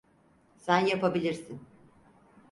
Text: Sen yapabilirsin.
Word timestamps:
Sen 0.57 0.85
yapabilirsin. 0.85 1.61